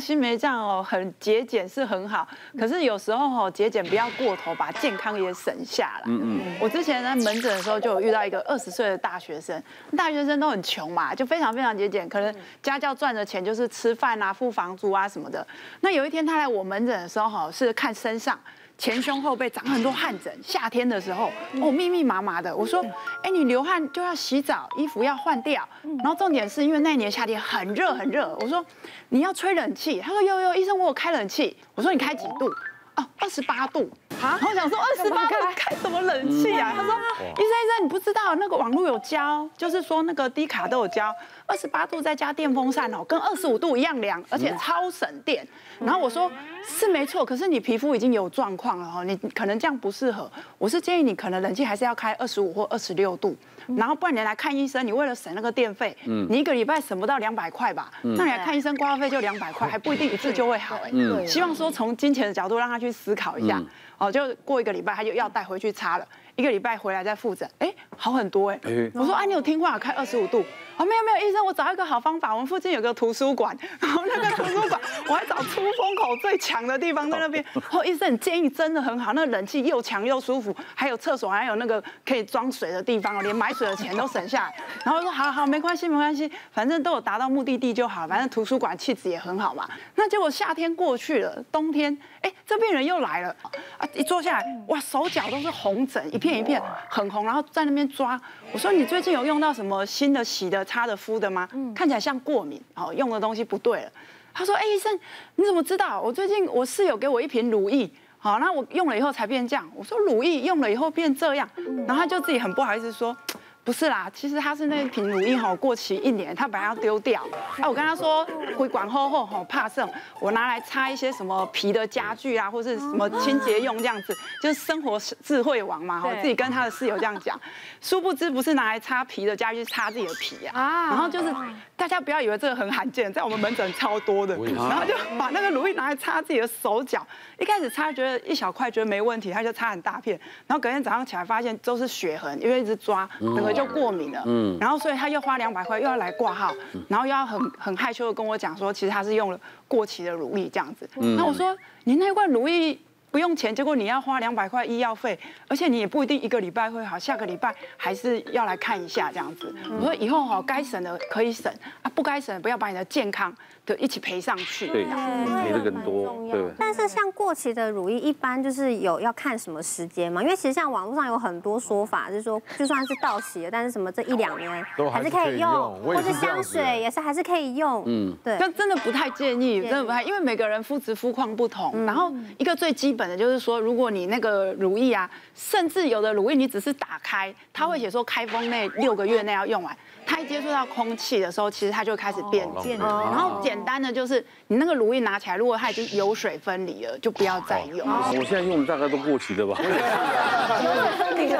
[0.00, 2.26] 新梅这样哦，很节俭是很好，
[2.58, 6.04] 可是有时候哦，节俭不要过头，把健康也省下来。
[6.06, 6.56] 嗯嗯。
[6.58, 9.62] 我之前在门诊的时候就有遇到一个二十岁的大学生，
[9.96, 15.46] 大学生都很穷嘛，就非常非常节俭，可能家教赚的钱就是吃饭啊、付房租啊什么的。
[15.80, 18.38] 那有一天他来我门诊的时候哈，是看身上。
[18.80, 21.30] 前胸后背长很多汗疹，夏天的时候
[21.60, 22.56] 哦，密密麻麻的。
[22.56, 22.82] 我说，
[23.22, 25.68] 哎，你流汗就要洗澡，衣服要换掉。
[25.98, 28.34] 然后重点是因为那年夏天很热很热。
[28.40, 28.64] 我说
[29.10, 31.54] 你要吹冷气，他说有有，医生我有开冷气。
[31.74, 32.50] 我说你开几度？
[32.96, 33.90] 哦，二十八度。
[34.22, 36.72] 然后我想说二十八度开什么冷气啊？
[36.74, 37.49] 他说医生医生
[37.82, 41.14] 你不知道那个网络有教，就是说那个低卡都有教，
[41.46, 45.46] 二十八度再加电风扇哦，跟二十五度一样凉，而且超省电。
[45.78, 46.30] 然后我说
[46.66, 50.30] 是没错，可是你皮肤已经有状况了哦，你可能这样不适合。
[50.58, 53.34] 我是建议你可能冷气还是要开二十五或二十六度，
[53.76, 57.90] 然后不然你来看医生，你为了省那个电费，你一个礼拜省不到两百块吧？
[58.02, 61.26] 那你来看医生挂号费就两百块，还不一定一次就会好哎。
[61.26, 63.62] 希望说从金钱的角度让他去思考一下。
[63.96, 66.08] 哦，就过一个礼拜，他就要带回去擦了。
[66.40, 68.58] 一个礼拜回来再复诊，哎，好很多哎。
[68.94, 70.42] 我说，哎，你有听话，开二十五度。
[70.78, 72.32] 哦，没有没有，医生，我找一个好方法。
[72.32, 77.44] 我们附近有个图书馆， 然后那个图书馆， 我还找出风口最强的地方在那边。
[77.70, 84.54] 哦，医生，你建议真的很好，那个冷气又强又舒服，还有厕所，还有那个可以装水的地方，连买水的钱都省下来。
[84.82, 88.08] 然后我说，好好，没关系没关系，反正都有达到目的地就好。
[88.08, 89.68] 反正图书馆气质也很好嘛。
[89.96, 93.36] 那结果夏天过去了，冬天，哎，这病人又来了。
[93.76, 98.20] 啊，一坐下来，哇，手脚都是红疹，一片一片很红，然后在那边抓。
[98.52, 100.64] 我说，你最近有用到什么新的洗的？
[100.64, 101.48] 擦的敷的吗？
[101.74, 103.90] 看起来像过敏，哦，用的东西不对了。
[104.32, 104.98] 他说：“哎，医生，
[105.34, 106.00] 你怎么知道？
[106.00, 109.68] 我最近我室友给我一瓶乳液，好，那我用了以后才变这样。
[109.74, 111.48] 我说乳液用了以后变这样，
[111.86, 113.16] 然后他就自己很不好意思说。”
[113.62, 117.22] 不是啦，其实他是那瓶乳液吼过期一年，他本来要丢掉。
[117.58, 127.38] 哎，我跟他说，回管后后吼怕剩，我拿来擦一些什么皮的家具啊，或是什么清洁用这样子，就是生活智慧王嘛，哈，自己跟他的室友这样讲。
[127.82, 130.88] 殊不知不是拿来擦皮的家具，擦自己的皮啊。
[130.88, 131.32] 然后就是
[131.76, 134.34] 大家不要以为这个很罕见，在我们门诊超多的。
[134.54, 137.06] 然后就把那个乳液拿来擦自己的手脚，
[137.38, 143.49] 一开始擦觉得一小块觉得没问题，他就擦很大片，然后隔天早上起来发现都是血痕，因为一直抓那个。
[143.52, 146.54] 就过敏了，嗯，然后所以他又花两百块又要来挂号，
[146.88, 150.88] 然后又要很很害羞的跟我讲说，其实他是用了过期的乳液这样子。
[151.16, 152.78] 那我说，你那罐乳液
[153.10, 159.54] 不用钱，结果你要花两百块医药费，而且你也不一定一个礼拜会好，下个礼拜还是要来看一下这样子。
[159.78, 163.34] 我说以后哈，该省的可以省啊，不该省的不要把你的健康
[163.66, 166.28] 的一起赔上去，对，赔的更多。
[166.30, 166.40] 对。
[166.58, 170.22] 但是像过期的乳液，一般就是有要看什么时间嘛？
[170.22, 174.50] 因为其实像网络上有很多说法，就是说就算是到期了，但是什么这一两年
[174.92, 177.82] 还是可以用，或是香水也是还是可以用。
[177.86, 178.36] 嗯，对。
[178.38, 181.84] 但真的不太建议，真的不太，因为每个人肤质肤况不同。
[181.84, 189.76] 然后一个最基本的就是说，如果你那个乳液啊，甚至有的乳液你只是打开，它会写说开封内六个月内要用完。
[190.06, 192.78] 它一接触到空气的时候，其实它就会开始变变。
[192.78, 197.86] 然后简单的就是，你那个乳液拿起来，如果它已经油水分离了，就不要再用。
[197.86, 199.56] 我现在用的大概都过期的吧？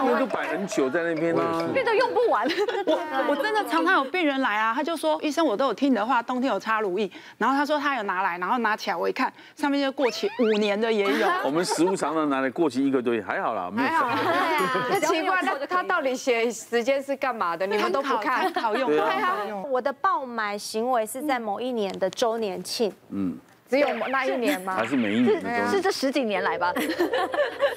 [0.00, 1.42] 他们都摆很久在那边呢，
[1.74, 2.48] 那都用不完。
[2.86, 11.28] 我我真的常常有病人来啊，他就说医生，我都有听你的话，冬天有擦乳液，然后他说他有拿来，然后拿起来我一看，上面就过期五年的也有。
[11.50, 13.88] 我们食物常常拿来过期一个多月，还好啦，没有。
[13.88, 14.86] 还好。
[14.88, 17.66] 那奇怪， 他他到底写时间是干嘛的？
[17.66, 18.48] 你们都不看。
[18.54, 19.34] 好用，对啊。
[19.68, 23.36] 我的爆买行为是在某一年的周年庆，嗯，
[23.68, 24.76] 只有那一年吗？
[24.76, 25.68] 还是每一年？
[25.68, 26.72] 是这十几年来吧？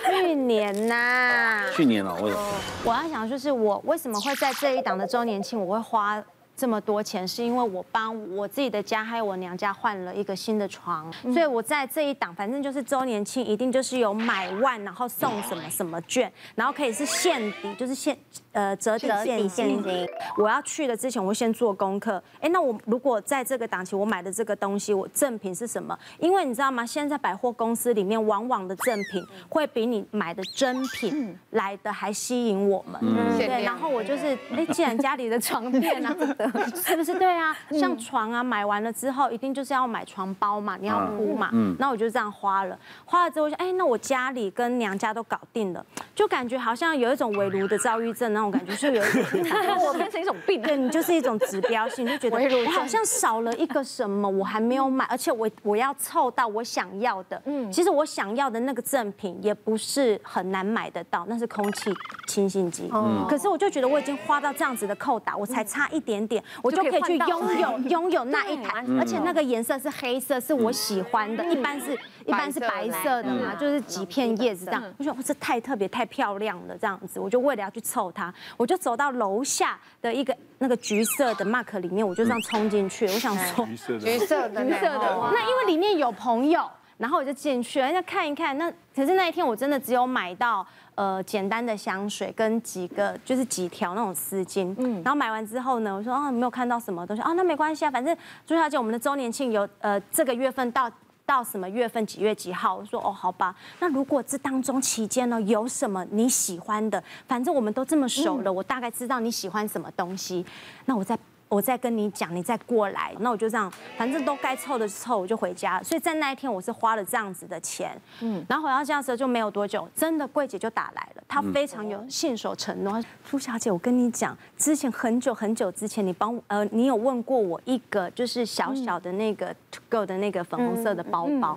[0.05, 1.63] 去年呐。
[1.75, 2.38] 去年了，我有。
[2.84, 6.23] 我要想就是我为什么会在这一档的周年庆，我会花。
[6.56, 18.16] 这么多钱是因为我帮我自己的家还有我娘家换了一个新的床，所以我在这一档，反正就是周年庆，一定就是有买万然后送什么什么券，然后可以是现抵，就是现
[18.52, 19.08] 呃折抵
[19.50, 20.08] 现金。
[20.38, 22.22] 我要去的之前，我会先做功课。
[22.40, 25.97] 哎，那我如果在这个档期我买的这个东西，我赠品是什么？
[26.20, 26.85] 因为你知道吗？
[26.85, 33.02] 现在百货公司里面往往的赠品会比你买的真品来的还吸引我们。
[33.38, 36.16] 对，然后我就是哎，既然家里的床垫啊。
[36.75, 37.55] 是不是对啊？
[37.72, 41.49] 像床啊，买完了之后一定就是要买床包嘛，你要铺嘛。
[41.53, 41.75] 嗯。
[41.79, 45.85] 那我就这样花了，花了之后就哎，那我家里跟娘家都搞定了，
[46.16, 50.61] 就感觉好像有一种围炉的躁郁症那种感觉，就有一点 我变成一种病。
[50.61, 57.41] 对，你就是一种指标性，就觉得我好像少了一个什么，我还没有买，而且我我要凑到我想要的。
[57.46, 57.72] 嗯。
[57.72, 61.91] 其实我想要的那个赠品也不是很难买得到，那是空气
[62.28, 62.89] 清新机。
[62.93, 63.25] 嗯。
[63.28, 66.33] 可是我就觉得我已经花到这样子的扣打，我才差一点点。
[66.34, 74.84] 点，我就可以去拥有 拥有那一台，而且那个颜色是黑色，是我喜欢的，一般是一般是白色的嘛，就是几片叶子这样。
[74.97, 86.70] 我觉得哇，这太特别太漂亮了，这样子，我就为了要去凑它，我就走到楼下的一个那个橘色的 Mark 里面，我就这样冲进去，我想说橘色的，橘色的，橘色的，那因为里面有朋友。
[87.03, 88.58] 然后我就进去了，人家看一看。
[88.58, 90.66] 那可是那一天我真的只有买到
[90.96, 94.73] 呃简单的香水跟几个就是几条那种丝巾。
[94.78, 95.03] 嗯。
[95.03, 98.16] 然后买完之后呢，我说啊没有看到什么东西啊，那没关系啊，反正
[98.47, 100.90] 朱小姐我们的周年庆有呃这个月份到
[101.26, 102.73] 到什么月份几月几号？
[102.78, 110.46] 我说哦好吧，那如果这当中期间呢有什么你喜欢的，反正我们都这么熟了，我大概知道你喜欢什么东西，
[110.85, 111.20] 那我再。
[111.53, 115.79] 我再跟你讲，你再过来，那我就这样，反正都该凑的凑，我就回家。
[115.84, 123.00] 所以在那一天，我是花了这样子的钱，嗯，然后回到家的时候就没有多久，真的柜姐就打来了，她非常有信守承诺。
[123.23, 131.56] 朱小姐，我跟你讲，之前很久很久之前，你帮呃，你有问过我一个就是小小的那个 to go 的那个粉红色的包包，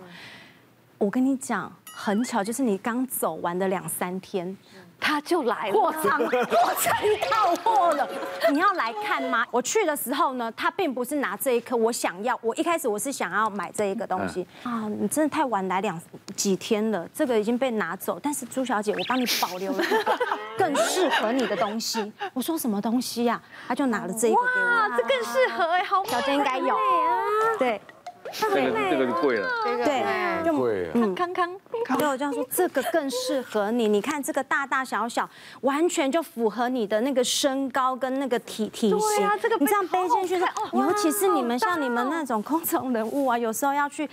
[0.99, 4.54] 我跟你讲，很巧，就是你刚走完的两三天。
[4.98, 6.96] 他就来了，货仓货仓
[7.31, 8.08] 到货了，
[8.50, 9.46] 你要来看吗？
[9.50, 16.00] 我去的时候呢，他并不是拿这一颗，我想要，我一开始我是想要买这一个东西啊，你真的太晚来两
[16.34, 20.19] 几天了，这个已经被拿走，但是朱小姐，我帮你保留了一个
[20.58, 22.12] 更适合你的东西。
[22.32, 23.40] 我说什么东西呀？
[23.69, 26.76] 他就拿了这一个给我，哇，这更适合哎，好，小姐应该有，
[27.58, 27.81] 对。
[28.38, 30.90] 这个这个就贵了，对，就贵。
[30.94, 31.50] 嗯，康康，
[31.84, 33.88] 康哥，我这样说，这个更适合你。
[33.88, 35.28] 你看这个大大小小，
[35.62, 38.98] 完全就符合你的那个身高跟那个体体型。
[38.98, 40.38] 对啊，这个你这样背进去，
[40.72, 44.08] 尤其是你们像你们那种公众人物啊， 有时候要去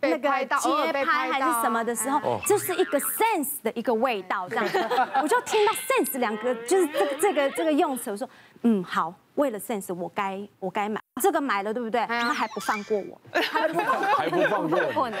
[0.00, 4.78] 那个街拍还是什么的时候，这是一个 sense 的一个味道，这样子。
[5.22, 8.28] 我就听到 sense 两个，就是这个这个这个用词，我说，
[8.62, 9.14] 嗯，好。
[9.36, 12.04] 为了 sense，我该我该买这个买了，对不对？
[12.06, 15.16] 他还不放过我，还 不还不放过你。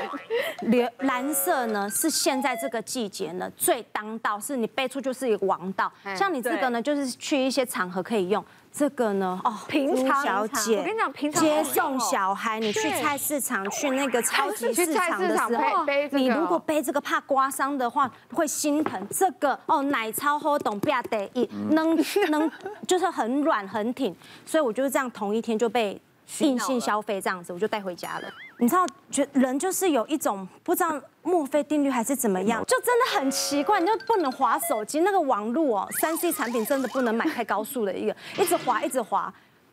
[0.70, 5.92] 蓝蓝色呢，是现在这个季节呢最当道，是你背出就是一个王道。
[6.16, 8.44] 像你这个呢，就是去一些场合可以用。
[8.72, 19.04] 这个呢，哦，平常小姐，我跟你讲，平常接送小孩，你去菜市场，去那个 超级市场的时候，你如果背这个怕刮伤的话，会心疼。
[19.10, 21.96] 这个哦，奶超厚懂，不要得意，能
[22.30, 22.50] 能
[22.86, 24.14] 就是很软很挺，
[24.46, 26.00] 所以我就是这样，同一天就被
[26.38, 28.28] 硬性消费这样子，我就带回家了。
[28.58, 39.32] 你知道，觉人就是有一种不知道墨菲定律还是怎么样，就真的很奇怪，你就不能滑手机，那个网络哦，三 C 产品真的不能买太高速的一个，一直滑一直滑，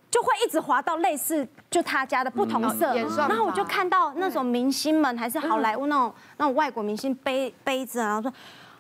[0.10, 2.94] 就会一直滑到类似就他家的不同色，
[3.28, 8.34] 然后我就看到那种明星们还是好莱坞那种那种外国明星背杯子啊，说。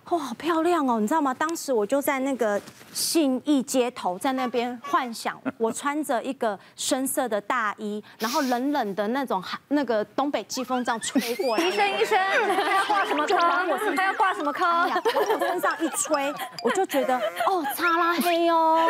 [0.09, 1.01] 哇，好漂亮哦！
[1.01, 1.33] 你知道吗？
[1.33, 2.59] 当时我就在那个
[2.93, 11.63] 信义街头，在那边幻想，我穿着一个深色的大衣，然后冷冷的那种那个东北季风这样吹过来。
[11.65, 12.17] 医生医生，
[12.55, 13.37] 他要挂什么科？
[13.97, 14.65] 他要挂什么科？
[14.65, 16.33] 我往身上一吹，
[16.63, 18.89] 我就觉得哦，擦拉黑哦。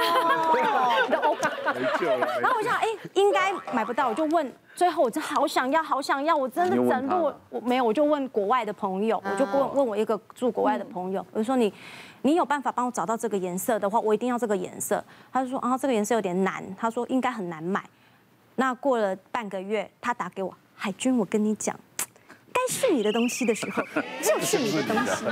[2.41, 4.51] 然后我想，哎，应该买不到，我就问。
[4.75, 11.73] 最后我真好想要，好想要，我真的整路我没有，我就问国外的朋友，我就问问我一个住国外的朋友，我就说你，
[12.21, 15.03] 你有办法帮我找到这个颜色的话，我一定要这个颜色。
[15.33, 17.83] 他就说啊，这个颜色有点难，他说应该很难买。
[18.53, 21.75] 那过了半个月，他打给我，海军，我跟你讲，
[22.53, 23.81] 该是你的东西的时候，
[24.21, 25.25] 就是你的东西。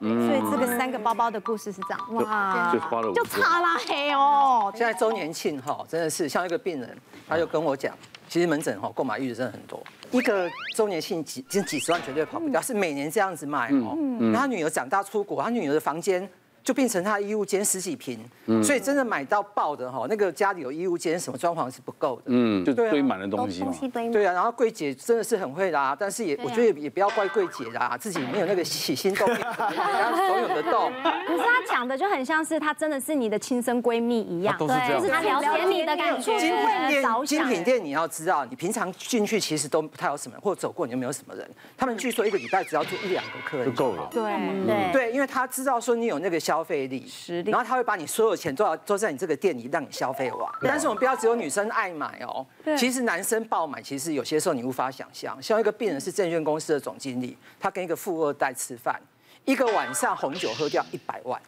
[0.00, 4.72] 所以这个三个包包的故事是这样，哇，就花了就擦拉黑哦。
[4.74, 6.96] 现在周年庆哈，真的是像一个病人，
[7.28, 7.94] 他就跟我讲。
[8.28, 13.98] 其实门诊哈购买率真的很多，一个周年庆几几几十万绝对跑不掉，是每年这样子卖哦。
[14.20, 16.28] 然后他女儿长大出国，他女儿的房间。
[16.70, 18.16] 就变成他的衣物间十几坪，
[18.62, 23.74] 所以真的买到爆的哈，那个家里有衣物间，什么装潢是不够的，嗯，就堆满了东西嘛。
[24.12, 29.40] 对啊，然后柜姐真的是很会啦，但是也我觉得也不要怪柜姐啦，自己没有那个起心动念，
[30.14, 30.92] 所有的动。
[31.26, 36.38] 可是他讲的就很像是他真的是你的亲生闺蜜一样，对，就是他了解你的感觉。
[36.38, 41.44] 精品店，精品店你要知道，你平常进去其实都不太有什么，或者走过你就没有什么人。
[41.76, 44.08] 他们据说一个礼拜只要做一两个客人就够了。
[44.12, 44.22] 对
[44.64, 47.10] 对对，因为他知道说你有那个消费力。
[47.46, 52.46] 然后他会把你所有钱都要都在你这个店里让你消费完，但是我们不要只有女生爱买哦，
[52.78, 55.40] 其实男生爆买，其实有些时候你无法想象。
[55.42, 59.00] 像一个病人是证券公司的总经理，他跟一个富二代吃饭，
[59.44, 61.40] 一个晚上红酒喝掉一百万，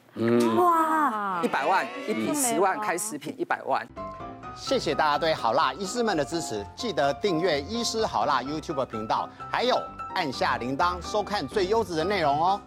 [0.57, 3.87] 哇，一百万一瓶十万开十瓶一百万。
[4.54, 9.75] 谢谢大家对好辣医师们的支持，记得订阅医师好辣 YouTube 频道，还有
[10.14, 12.61] 按下铃铛收看最优质的内容哦。